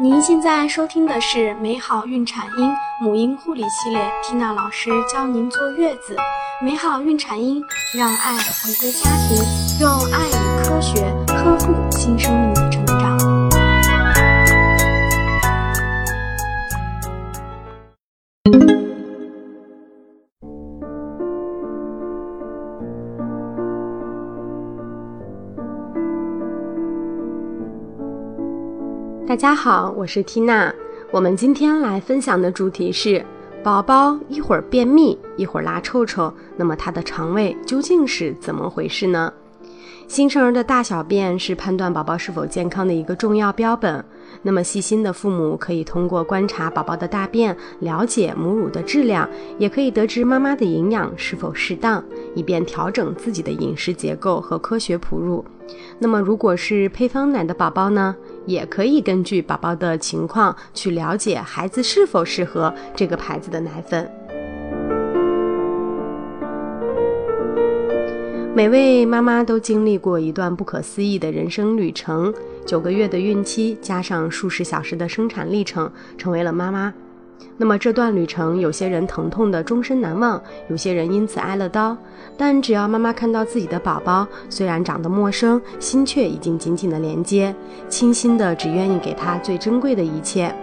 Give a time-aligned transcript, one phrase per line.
[0.00, 6.14] 您现在收听的是美好孕产婴母婴护理系列，缇娜老师教您坐月子。
[6.62, 7.60] 美好孕产婴，
[7.92, 9.36] 让爱回归家庭，
[9.80, 13.18] 用爱与科学呵护新生命的成长。
[29.28, 30.74] 大家好，我是缇娜。
[31.10, 33.22] 我们今天来分享的主题是：
[33.62, 39.30] 宝宝一会儿便秘，一会儿拉臭臭，那么他的肠胃究竟是怎么回事呢？
[40.06, 44.02] 新生儿的大小便是判断宝宝是否健康的一个重要标本。
[44.40, 52.02] 那么细心的父母可以通过观察宝宝的大便，了解母乳的质量，也可以得知妈妈的营养是否适当，
[52.34, 55.44] 以便调整自己的饮食结构和科学哺乳。
[55.98, 58.16] 那么如果是配方奶的宝宝呢，
[58.48, 64.10] 也可以根据宝宝的情况去了解孩子是否适合这个牌子的奶粉。
[68.54, 72.32] 每位妈妈都经历过一段不可思议的人生旅程，
[72.64, 76.92] 九个月的孕期加上数十小时的生产历程，成为了妈妈。
[77.56, 81.96] 那么这段旅程，有些人疼痛的终身难忘，有些人因此挨了刀。
[82.36, 87.54] 但只要妈妈看到自己的宝宝，虽然长得陌生，心却已经紧紧的连接，
[87.88, 90.54] 倾心的只愿意给他最珍贵的一切。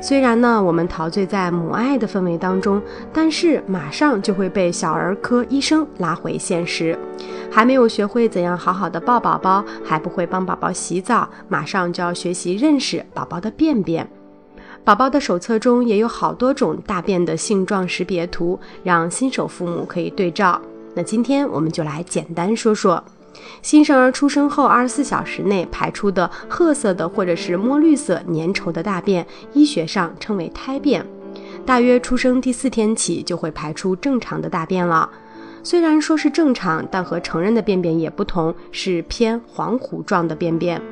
[0.00, 6.98] 虽然呢，我们陶醉在母爱的氛围当中，但是马上就会被小儿科医生拉回现实。
[7.50, 14.08] 还没有学会怎样好好的抱宝宝，还不会帮宝宝洗澡，马上就要学习认识宝宝的便便。
[14.84, 20.60] 宝宝的手册中也有好多种大便的性状识别图，让新手父母可以对照。
[20.94, 23.02] 那今天我们就来简单说说。
[23.62, 31.06] 新生儿出生后二十四小时内排出的褐色的或者是墨绿色粘稠的大便，医学上称为胎便。
[31.64, 35.08] 大约出生第四天起就会排出正常的大便了。
[35.62, 40.82] 虽然说是正常，但和成人的便便也不同，是偏黄糊状的便便。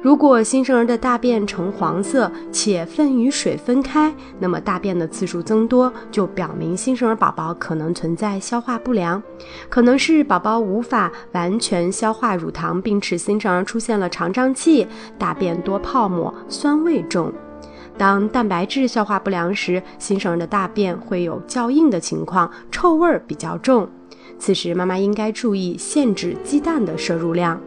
[0.00, 9.20] 如果新生儿的大便呈黄色，且粪与水分开，那么大便的次数增多，就表明新生儿宝宝可能存在消化不良，
[9.68, 14.86] 可能是宝宝无法完全消化乳糖，并使新生儿出现了肠胀气、
[15.18, 17.32] 大便多泡沫、酸味重。
[17.96, 23.88] 当蛋白质消化不良时，新生儿的大便会有较硬的情况，臭味儿比较重。
[24.38, 27.60] 此时妈妈应该注意限制鸡蛋的摄入量。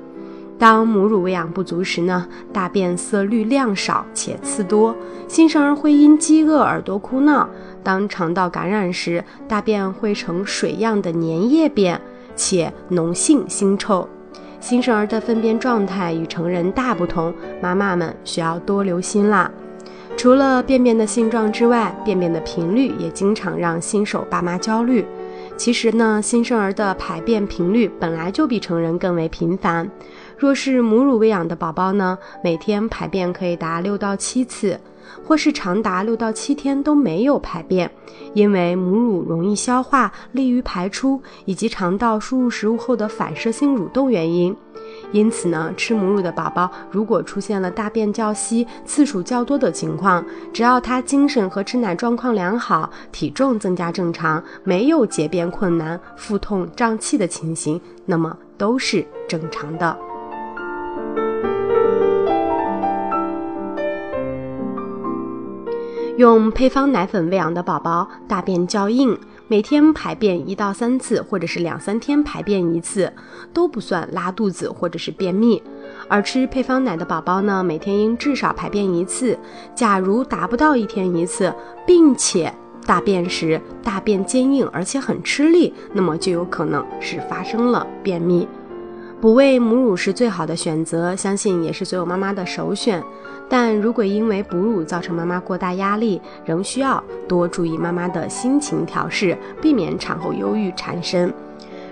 [0.62, 4.96] 当母乳喂养不足时呢，大便色绿量少且刺多，
[5.28, 7.50] 新生儿会因饥饿而多哭闹。
[7.82, 12.00] 当肠道感染时，大便会呈水样的粘液便，
[12.36, 14.08] 且脓性腥臭。
[14.60, 19.50] 新生儿的粪便状态与成人大不同，妈妈们需要多留心啦。
[20.16, 25.04] 除了便便的性状之外，便便的频率也经常让新手爸妈焦虑。
[25.58, 29.90] 其实呢，新生儿的排便频率本来就比成人更为频繁。
[30.42, 34.80] 若是母乳喂养的宝宝呢，每天排便可以达六到七次，
[35.24, 37.92] 或是长达六到七天都没有排便，
[38.34, 44.58] 因为母乳容易消化，利于排出，以及肠道输入食物后的反射性蠕动原因。
[45.12, 59.96] 因此呢，吃母乳的宝宝如果出现了大便较稀、次数较多的情况，只要他精神和吃奶状况良好，体重增加正常，没有解便困难、腹痛胀气的情形，那么都是正常的。
[66.22, 69.18] 用配方奶粉喂养的宝宝，大便较硬，
[69.48, 73.12] 每天排便一到三次，或者是两三天排便一次，
[73.52, 75.64] 都不算拉肚子或者是便秘。
[76.08, 79.36] 而吃配方奶的宝宝呢，每天应至少排便一次。
[79.74, 81.52] 假如达不到一天一次，
[81.88, 82.54] 并且
[82.86, 88.48] 大便时大便坚硬而且很吃力，那么就有可能是发生了便秘。
[89.22, 93.04] 补喂母乳是最好的选择，相信也是所有妈妈的首选。
[93.48, 101.32] 但如果因为哺乳造成妈妈过大压力，仍需要多注意妈妈的心情调试，避免产后忧郁缠身。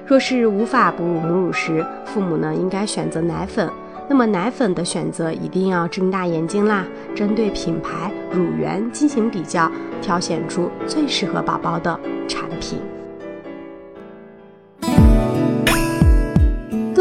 [0.07, 3.69] 若是无法哺乳母乳时，父母呢应该选择奶粉。
[4.07, 6.83] 那么奶粉的选择一定要睁大眼睛啦，
[7.13, 9.71] 针对品牌、乳源进行比较，
[10.01, 12.80] 挑选出最适合宝宝的产品。